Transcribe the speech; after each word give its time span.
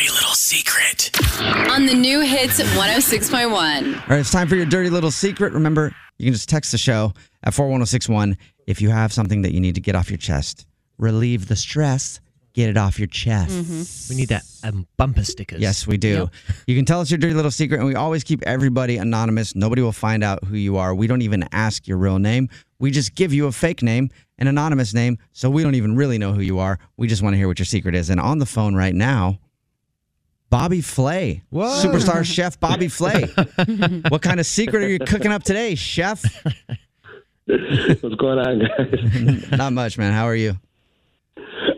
dirty 0.00 0.12
little 0.12 0.34
secret. 0.34 1.10
On 1.70 1.84
the 1.84 1.92
new 1.92 2.20
hits 2.20 2.58
106.1. 2.58 3.50
All 3.52 4.00
right, 4.08 4.20
it's 4.20 4.30
time 4.30 4.48
for 4.48 4.56
your 4.56 4.64
dirty 4.64 4.88
little 4.88 5.10
secret. 5.10 5.52
Remember, 5.52 5.94
you 6.16 6.24
can 6.26 6.32
just 6.32 6.48
text 6.48 6.72
the 6.72 6.78
show 6.78 7.12
at 7.42 7.52
41061 7.52 8.38
if 8.66 8.80
you 8.80 8.88
have 8.88 9.12
something 9.12 9.42
that 9.42 9.52
you 9.52 9.60
need 9.60 9.74
to 9.74 9.80
get 9.82 9.94
off 9.94 10.08
your 10.10 10.16
chest. 10.16 10.66
Relieve 10.96 11.48
the 11.48 11.56
stress, 11.56 12.18
get 12.54 12.70
it 12.70 12.78
off 12.78 12.98
your 12.98 13.08
chest. 13.08 14.08
We 14.08 14.16
need 14.16 14.30
that 14.30 14.44
um, 14.64 14.86
bumper 14.96 15.22
stickers. 15.22 15.60
Yes, 15.60 15.86
we 15.86 15.98
do. 15.98 16.30
You 16.66 16.76
can 16.76 16.86
tell 16.86 17.00
us 17.00 17.10
your 17.10 17.18
dirty 17.18 17.34
little 17.34 17.50
secret, 17.50 17.78
and 17.78 17.86
we 17.86 17.94
always 17.94 18.24
keep 18.24 18.42
everybody 18.44 18.96
anonymous. 18.96 19.54
Nobody 19.54 19.82
will 19.82 19.92
find 19.92 20.24
out 20.24 20.44
who 20.44 20.56
you 20.56 20.78
are. 20.78 20.94
We 20.94 21.08
don't 21.08 21.22
even 21.22 21.44
ask 21.52 21.86
your 21.86 21.98
real 21.98 22.18
name. 22.18 22.48
We 22.78 22.90
just 22.90 23.14
give 23.16 23.34
you 23.34 23.48
a 23.48 23.52
fake 23.52 23.82
name, 23.82 24.08
an 24.38 24.46
anonymous 24.46 24.94
name, 24.94 25.18
so 25.32 25.50
we 25.50 25.62
don't 25.62 25.74
even 25.74 25.94
really 25.94 26.16
know 26.16 26.32
who 26.32 26.40
you 26.40 26.58
are. 26.58 26.78
We 26.96 27.06
just 27.06 27.22
want 27.22 27.34
to 27.34 27.38
hear 27.38 27.48
what 27.48 27.58
your 27.58 27.66
secret 27.66 27.94
is. 27.94 28.08
And 28.08 28.18
on 28.20 28.38
the 28.38 28.46
phone 28.46 28.74
right 28.74 28.94
now, 28.94 29.38
Bobby 30.50 30.80
Flay, 30.80 31.42
superstar 31.52 32.24
chef 32.24 32.58
Bobby 32.58 32.88
Flay. 32.98 33.22
what 34.08 34.20
kind 34.20 34.40
of 34.40 34.46
secret 34.46 34.82
are 34.82 34.88
you 34.88 34.98
cooking 34.98 35.30
up 35.32 35.42
today, 35.44 35.74
chef? 35.76 36.24
What's 37.46 38.14
going 38.16 38.38
on, 38.38 38.58
guys? 38.60 39.50
Not 39.56 39.72
much, 39.72 39.96
man. 39.96 40.12
How 40.12 40.24
are 40.24 40.34
you? 40.34 40.56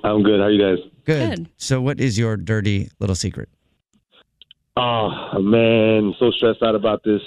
I'm 0.05 0.23
good. 0.23 0.41
How 0.41 0.47
are 0.47 0.51
you 0.51 0.61
guys? 0.77 0.85
Good. 1.05 1.37
Good. 1.37 1.49
So, 1.59 1.81
what 1.81 2.01
is 2.01 2.19
your 2.19 2.37
dirty 2.37 2.89
little 2.99 3.15
secret? 3.15 3.49
Oh 4.77 5.39
man, 5.41 6.15
so 6.19 6.31
stressed 6.31 6.63
out 6.63 6.75
about 6.75 7.03
this. 7.05 7.21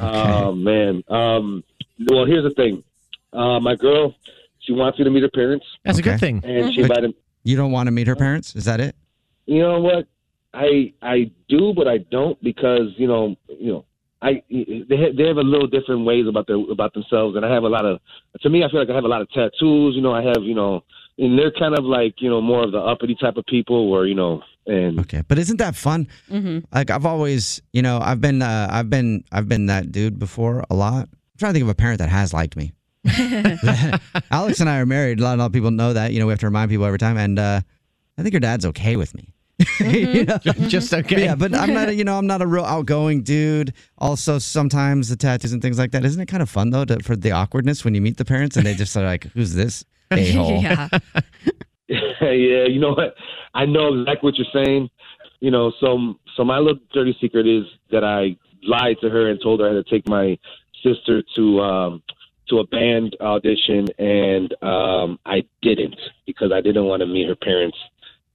Oh 0.00 0.52
man. 0.52 1.02
Um, 1.08 1.62
well, 2.08 2.24
here's 2.24 2.42
the 2.42 2.50
thing. 2.56 2.82
Uh, 3.32 3.60
my 3.60 3.76
girl, 3.76 4.14
she 4.60 4.72
wants 4.72 4.98
me 4.98 5.04
to 5.04 5.10
meet 5.10 5.22
her 5.22 5.30
parents, 5.30 5.64
That's 5.84 5.98
a 5.98 6.02
good 6.02 6.18
thing. 6.18 6.40
and 6.44 6.74
she 6.74 6.82
But- 6.82 6.90
invited. 6.90 7.14
You 7.44 7.56
don't 7.56 7.70
want 7.70 7.86
to 7.86 7.92
meet 7.92 8.08
her 8.08 8.16
parents? 8.16 8.56
Is 8.56 8.64
that 8.64 8.80
it? 8.80 8.96
You 9.46 9.60
know 9.60 9.80
what? 9.80 10.08
I 10.56 10.92
I 11.02 11.30
do, 11.48 11.72
but 11.76 11.86
I 11.86 11.98
don't 11.98 12.42
because 12.42 12.88
you 12.96 13.06
know 13.06 13.36
you 13.48 13.72
know 13.72 13.84
I 14.22 14.42
they 14.50 14.96
have, 14.96 15.16
they 15.16 15.26
have 15.26 15.36
a 15.36 15.42
little 15.42 15.66
different 15.66 16.04
ways 16.04 16.26
about 16.26 16.46
their 16.46 16.56
about 16.56 16.94
themselves, 16.94 17.36
and 17.36 17.44
I 17.44 17.52
have 17.52 17.64
a 17.64 17.68
lot 17.68 17.84
of. 17.84 18.00
To 18.40 18.48
me, 18.48 18.64
I 18.64 18.70
feel 18.70 18.80
like 18.80 18.90
I 18.90 18.94
have 18.94 19.04
a 19.04 19.08
lot 19.08 19.20
of 19.20 19.30
tattoos. 19.30 19.94
You 19.94 20.02
know, 20.02 20.12
I 20.12 20.22
have 20.22 20.42
you 20.42 20.54
know, 20.54 20.82
and 21.18 21.38
they're 21.38 21.52
kind 21.52 21.78
of 21.78 21.84
like 21.84 22.14
you 22.18 22.30
know 22.30 22.40
more 22.40 22.64
of 22.64 22.72
the 22.72 22.78
uppity 22.78 23.16
type 23.20 23.36
of 23.36 23.44
people, 23.46 23.90
where 23.90 24.06
you 24.06 24.14
know, 24.14 24.42
and 24.66 24.98
Okay, 25.00 25.22
but 25.28 25.38
isn't 25.38 25.58
that 25.58 25.76
fun? 25.76 26.08
Mm-hmm. 26.30 26.60
Like 26.72 26.90
I've 26.90 27.06
always, 27.06 27.60
you 27.72 27.82
know, 27.82 27.98
I've 28.00 28.20
been, 28.20 28.42
uh, 28.42 28.68
I've 28.70 28.90
been, 28.90 29.22
I've 29.30 29.48
been 29.48 29.66
that 29.66 29.92
dude 29.92 30.18
before 30.18 30.64
a 30.70 30.74
lot. 30.74 31.08
I'm 31.12 31.38
trying 31.38 31.52
to 31.52 31.58
think 31.58 31.64
of 31.64 31.68
a 31.68 31.74
parent 31.74 31.98
that 31.98 32.08
has 32.08 32.32
liked 32.32 32.56
me. 32.56 32.72
Alex 34.30 34.60
and 34.60 34.68
I 34.68 34.78
are 34.78 34.86
married. 34.86 35.20
A 35.20 35.22
lot, 35.22 35.36
a 35.36 35.38
lot 35.38 35.46
of 35.46 35.52
people 35.52 35.70
know 35.70 35.92
that. 35.92 36.12
You 36.12 36.18
know, 36.18 36.26
we 36.26 36.32
have 36.32 36.40
to 36.40 36.46
remind 36.46 36.70
people 36.70 36.86
every 36.86 36.98
time. 36.98 37.16
And 37.16 37.38
uh, 37.38 37.60
I 38.18 38.22
think 38.22 38.32
your 38.32 38.40
dad's 38.40 38.66
okay 38.66 38.96
with 38.96 39.14
me. 39.14 39.32
You 39.86 40.24
know? 40.24 40.38
Just 40.68 40.92
okay. 40.92 41.24
Yeah, 41.24 41.34
but 41.34 41.54
I'm 41.54 41.72
not, 41.72 41.88
a, 41.88 41.94
you 41.94 42.04
know, 42.04 42.16
I'm 42.16 42.26
not 42.26 42.42
a 42.42 42.46
real 42.46 42.64
outgoing 42.64 43.22
dude. 43.22 43.72
Also, 43.98 44.38
sometimes 44.38 45.08
the 45.08 45.16
tattoos 45.16 45.52
and 45.52 45.60
things 45.60 45.78
like 45.78 45.92
that. 45.92 46.04
Isn't 46.04 46.20
it 46.20 46.26
kind 46.26 46.42
of 46.42 46.48
fun 46.48 46.70
though 46.70 46.84
to, 46.84 47.02
for 47.02 47.16
the 47.16 47.32
awkwardness 47.32 47.84
when 47.84 47.94
you 47.94 48.00
meet 48.00 48.16
the 48.16 48.24
parents 48.24 48.56
and 48.56 48.66
they 48.66 48.74
just 48.74 48.96
are 48.96 49.04
like, 49.04 49.24
"Who's 49.34 49.54
this 49.54 49.84
a 50.10 50.32
hole?" 50.36 50.62
yeah. 50.62 50.88
yeah, 51.88 52.66
you 52.66 52.80
know 52.80 52.90
what? 52.90 53.14
I 53.54 53.66
know 53.66 54.00
exactly 54.00 54.28
what 54.28 54.34
you're 54.36 54.64
saying. 54.64 54.88
You 55.40 55.50
know, 55.50 55.72
so 55.80 56.14
so 56.36 56.44
my 56.44 56.58
little 56.58 56.80
dirty 56.92 57.16
secret 57.20 57.46
is 57.46 57.64
that 57.90 58.04
I 58.04 58.36
lied 58.62 58.96
to 59.02 59.10
her 59.10 59.30
and 59.30 59.40
told 59.42 59.60
her 59.60 59.70
I 59.70 59.74
had 59.74 59.84
to 59.84 59.90
take 59.90 60.08
my 60.08 60.38
sister 60.82 61.22
to 61.36 61.60
um 61.60 62.02
to 62.48 62.58
a 62.58 62.66
band 62.66 63.16
audition 63.20 63.88
and 63.98 64.54
um 64.62 65.18
I 65.26 65.44
didn't 65.62 65.96
because 66.26 66.52
I 66.52 66.60
didn't 66.60 66.84
want 66.84 67.00
to 67.00 67.06
meet 67.06 67.28
her 67.28 67.36
parents 67.36 67.76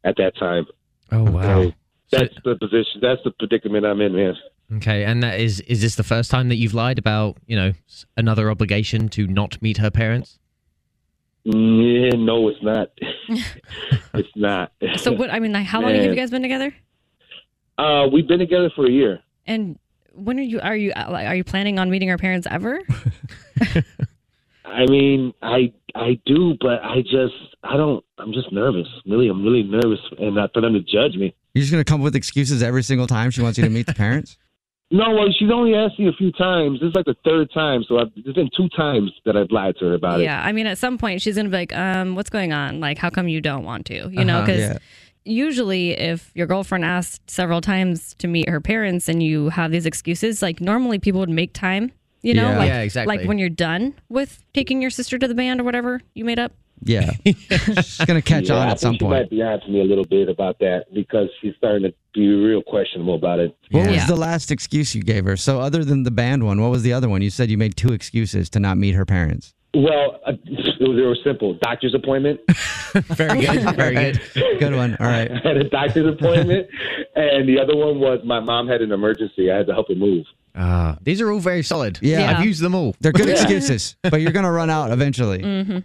at 0.03 0.15
that 0.17 0.35
time. 0.37 0.65
Oh 1.11 1.23
wow. 1.23 1.63
So 1.63 1.71
that's 2.11 2.33
the 2.43 2.55
position 2.55 2.90
that's 3.01 3.21
the 3.23 3.31
predicament 3.31 3.85
I'm 3.85 4.01
in, 4.01 4.15
man. 4.15 4.35
Okay, 4.77 5.03
and 5.03 5.21
that 5.21 5.39
is 5.39 5.59
is 5.61 5.81
this 5.81 5.95
the 5.95 6.03
first 6.03 6.31
time 6.31 6.49
that 6.49 6.55
you've 6.55 6.73
lied 6.73 6.97
about 6.97 7.37
you 7.45 7.55
know 7.55 7.73
another 8.15 8.49
obligation 8.49 9.09
to 9.09 9.27
not 9.27 9.61
meet 9.61 9.77
her 9.77 9.91
parents? 9.91 10.39
Yeah, 11.43 12.11
no, 12.15 12.47
it's 12.49 12.61
not. 12.61 12.89
it's 14.13 14.35
not. 14.35 14.71
So 14.97 15.11
what? 15.11 15.29
I 15.29 15.39
mean, 15.39 15.51
like, 15.51 15.65
how 15.65 15.81
long 15.81 15.93
have 15.93 16.05
you 16.05 16.15
guys 16.15 16.31
been 16.31 16.41
together? 16.41 16.73
Uh, 17.77 18.07
we've 18.11 18.27
been 18.27 18.39
together 18.39 18.69
for 18.75 18.85
a 18.85 18.91
year. 18.91 19.19
And 19.47 19.79
when 20.13 20.39
are 20.39 20.43
you? 20.43 20.59
Are 20.61 20.75
you? 20.75 20.91
uh, 20.91 21.11
Are 21.11 21.35
you 21.35 21.43
planning 21.43 21.79
on 21.79 21.89
meeting 21.89 22.09
her 22.09 22.17
parents 22.17 22.47
ever? 22.49 22.79
I 24.65 24.85
mean, 24.85 25.33
I 25.41 25.73
I 25.95 26.19
do, 26.25 26.55
but 26.61 26.83
I 26.83 27.01
just 27.01 27.33
I 27.63 27.75
don't. 27.75 28.05
I'm 28.17 28.33
just 28.33 28.51
nervous. 28.51 28.87
Really, 29.05 29.27
I'm 29.27 29.43
really 29.43 29.63
nervous, 29.63 29.99
and 30.19 30.35
not 30.35 30.53
for 30.53 30.61
them 30.61 30.73
to 30.73 30.79
judge 30.81 31.15
me. 31.15 31.33
You're 31.53 31.61
just 31.61 31.71
gonna 31.71 31.83
come 31.83 32.01
up 32.01 32.05
with 32.05 32.15
excuses 32.15 32.63
every 32.63 32.83
single 32.83 33.07
time 33.07 33.29
she 33.31 33.41
wants 33.41 33.57
you 33.57 33.63
to 33.63 33.69
meet 33.69 33.85
the 33.87 33.93
parents. 33.93 34.37
No, 34.93 35.09
well, 35.11 35.29
she's 35.39 35.49
only 35.49 35.73
asked 35.73 35.97
me 35.97 36.09
a 36.09 36.11
few 36.11 36.33
times. 36.33 36.81
This 36.81 36.89
is 36.89 36.95
like 36.95 37.05
the 37.05 37.15
third 37.23 37.49
time, 37.53 37.81
so 37.87 37.97
I've, 37.99 38.09
there's 38.25 38.35
been 38.35 38.49
two 38.57 38.67
times 38.75 39.09
that 39.23 39.37
I've 39.37 39.49
lied 39.49 39.75
to 39.79 39.85
her 39.85 39.93
about 39.93 40.19
it. 40.19 40.23
yeah. 40.25 40.43
I 40.45 40.51
mean, 40.51 40.67
at 40.67 40.77
some 40.77 40.97
point 40.97 41.21
she's 41.21 41.37
gonna 41.37 41.47
be 41.47 41.55
like, 41.55 41.73
um, 41.73 42.13
what's 42.15 42.29
going 42.29 42.51
on? 42.51 42.81
Like, 42.81 42.97
how 42.97 43.09
come 43.09 43.29
you 43.29 43.39
don't 43.39 43.63
want 43.63 43.85
to? 43.85 44.09
You 44.11 44.25
know, 44.25 44.39
Uh-huh, 44.39 44.45
because 44.47 44.59
yeah. 44.59 44.77
usually 45.23 45.91
if 45.91 46.29
your 46.35 46.45
girlfriend 46.45 46.83
asked 46.83 47.29
several 47.29 47.61
times 47.61 48.15
to 48.15 48.27
meet 48.27 48.49
her 48.49 48.59
parents 48.59 49.07
and 49.07 49.23
you 49.23 49.47
have 49.47 49.71
these 49.71 49.85
excuses, 49.85 50.41
like 50.41 50.59
normally 50.59 50.99
people 50.99 51.21
would 51.21 51.29
make 51.29 51.53
time. 51.53 51.93
You 52.21 52.33
know, 52.33 52.49
Yeah. 52.51 52.57
like 52.57 52.67
Yeah, 52.67 52.81
exactly. 52.81 53.17
like 53.17 53.25
when 53.27 53.37
you're 53.37 53.47
done 53.49 53.93
with 54.09 54.43
taking 54.53 54.81
your 54.81 54.91
sister 54.91 55.17
to 55.17 55.25
the 55.27 55.33
band 55.35 55.61
or 55.61 55.63
whatever 55.63 56.01
you 56.15 56.25
made 56.25 56.37
up. 56.37 56.51
Yeah, 56.83 57.11
she's 57.25 57.97
gonna 58.05 58.21
catch 58.21 58.49
Yeah, 58.49 58.55
on 58.55 58.67
I 58.67 58.71
at 58.71 58.79
some 58.79 58.93
think 58.93 59.01
she 59.01 59.05
point. 59.05 59.21
might 59.21 59.29
be 59.29 59.41
on 59.41 59.59
to 59.61 59.67
me 59.69 59.81
a 59.81 59.83
little 59.83 60.05
bit 60.05 60.29
about 60.29 60.57
that 60.59 60.85
because 60.93 61.29
she's 61.41 61.53
starting 61.57 61.83
to 61.83 61.93
be 62.13 62.27
real 62.27 62.61
questionable 62.63 63.15
about 63.15 63.39
it. 63.39 63.55
What 63.71 63.89
was 63.89 64.07
the 64.07 64.15
last 64.15 64.51
excuse 64.51 64.95
you 64.95 65.03
gave 65.03 65.25
her? 65.25 65.37
So 65.37 65.59
other 65.59 65.83
than 65.85 66.03
the 66.03 66.11
band 66.11 66.43
one, 66.43 66.59
what 66.61 66.71
was 66.71 66.83
the 66.83 66.93
other 66.93 67.07
one? 67.07 67.21
You 67.21 67.29
said 67.29 67.49
you 67.51 67.57
made 67.57 67.75
two 67.75 67.93
excuses 67.93 68.49
to 68.51 68.59
not 68.59 68.77
meet 68.77 68.95
her 68.95 69.05
parents. 69.05 69.53
Well, 69.73 70.19
uh, 70.27 70.33
it 70.45 70.81
was, 70.81 71.17
it 71.19 71.23
simple. 71.23 71.53
Doctor's 71.61 71.93
appointment. 71.95 72.41
Very 72.93 73.41
good. 73.45 73.61
Very 73.75 73.93
good. 73.95 74.21
Good 74.59 74.75
one. 74.75 74.97
All 74.99 75.07
right. 75.07 75.31
I 75.31 75.47
had 75.47 75.55
a 75.57 75.63
doctor's 75.69 76.13
appointment, 76.13 76.67
and 77.15 77.47
the 77.47 77.57
other 77.57 77.75
one 77.77 77.99
was 78.01 78.19
my 78.25 78.41
mom 78.41 78.67
had 78.67 78.81
an 78.81 78.91
emergency. 78.91 79.49
I 79.49 79.55
had 79.57 79.67
to 79.67 79.73
help 79.73 79.87
her 79.87 79.95
move. 79.95 80.25
Ah, 80.55 80.97
these 81.01 81.21
are 81.21 81.31
all 81.31 81.39
very 81.39 81.63
solid. 81.63 81.99
Yeah. 82.01 82.19
Yeah. 82.19 82.37
I've 82.39 82.45
used 82.45 82.61
them 82.61 82.75
all. 82.75 82.93
They're 82.99 83.13
good 83.13 83.27
Yeah. 83.27 83.35
excuses, 83.35 83.95
but 84.03 84.19
you're 84.19 84.33
gonna 84.33 84.51
run 84.51 84.69
out 84.69 84.91
eventually. 84.91 85.39
Mm-hmm. 85.39 85.77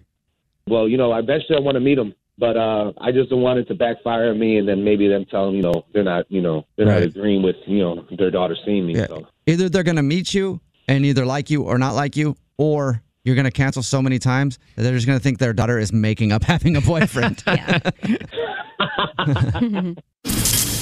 Well, 0.69 0.89
you 0.89 0.97
know, 0.97 1.15
eventually 1.15 1.57
I 1.57 1.61
want 1.61 1.77
to 1.77 1.81
meet 1.81 1.99
him. 1.99 2.15
But 2.39 2.59
uh, 2.59 2.93
I 3.01 3.13
just 3.13 3.31
don't 3.31 3.41
want 3.41 3.61
it 3.61 3.69
to 3.69 3.75
backfire 3.75 4.29
on 4.29 4.39
me, 4.39 4.59
and 4.59 4.69
then 4.69 4.85
maybe 4.85 5.09
them 5.09 5.25
telling 5.25 5.57
you 5.57 5.63
know 5.63 5.87
they're 5.95 6.05
not 6.05 6.31
you 6.31 6.43
know 6.43 6.67
they're 6.77 6.85
not 6.85 7.03
agreeing 7.03 7.43
with 7.43 7.57
you 7.67 7.79
know 7.79 8.05
their 8.19 8.31
daughter 8.31 8.55
seeing 8.63 8.87
me. 8.87 8.95
Yeah. 8.95 9.07
So 9.07 9.27
Either 9.47 9.71
they're 9.71 9.83
going 9.83 9.97
to 9.97 10.03
meet 10.03 10.35
you 10.35 10.61
and 10.87 11.07
either 11.07 11.25
like 11.25 11.49
you 11.51 11.63
or 11.63 11.79
not 11.79 11.95
like 11.95 12.15
you, 12.15 12.37
or 12.59 13.03
you're 13.25 13.37
going 13.37 13.47
to 13.47 13.51
cancel 13.51 13.83
so 13.83 14.03
many 14.03 14.19
times 14.19 14.59
that 14.75 14.83
they're 14.83 14.95
just 14.95 15.07
going 15.07 15.19
to 15.19 15.23
think 15.23 15.39
their 15.39 15.53
daughter 15.53 15.79
is 15.79 15.93
making 15.93 16.33
up 16.33 16.43
having 16.45 16.77
a 16.77 16.81
boyfriend. 16.81 17.43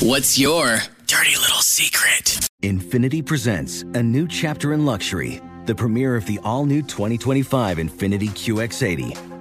What's 0.03 0.39
your 0.39 0.79
dirty 1.07 1.37
little 1.37 1.61
secret? 1.63 2.49
Infiniti 2.63 3.25
presents 3.25 3.83
a 3.83 4.03
new 4.03 4.27
chapter 4.27 4.73
in 4.73 4.85
luxury, 4.85 5.41
the 5.67 5.75
premiere 5.75 6.17
of 6.17 6.27
the 6.27 6.39
all 6.45 6.67
new 6.67 6.83
2025 6.83 7.79
Infiniti 7.79 8.29
QX80, 8.31 9.34